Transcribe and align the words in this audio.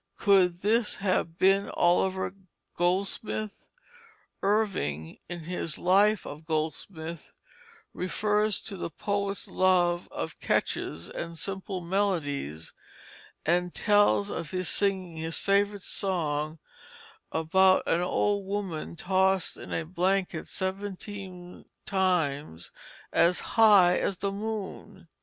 Could 0.17 0.63
this 0.63 0.95
have 0.95 1.37
been 1.37 1.69
Oliver 1.75 2.33
Goldsmith? 2.75 3.67
Irving, 4.41 5.19
in 5.29 5.41
his 5.41 5.77
Life 5.77 6.25
of 6.25 6.43
Goldsmith, 6.47 7.29
refers 7.93 8.59
to 8.61 8.77
the 8.77 8.89
poet's 8.89 9.47
love 9.47 10.07
of 10.09 10.39
catches 10.39 11.07
and 11.07 11.37
simple 11.37 11.81
melodies, 11.81 12.73
and 13.45 13.75
tells 13.75 14.31
of 14.31 14.49
his 14.49 14.67
singing 14.69 15.17
"his 15.17 15.37
favorite 15.37 15.83
song 15.83 16.57
about 17.31 17.83
An 17.85 17.99
old 18.01 18.47
woman 18.47 18.95
tossed 18.95 19.55
in 19.55 19.71
a 19.71 19.85
blanket 19.85 20.47
seventeen 20.47 21.65
times 21.85 22.71
as 23.13 23.39
high 23.51 23.99
as 23.99 24.17
the 24.17 24.31
moon." 24.31 25.09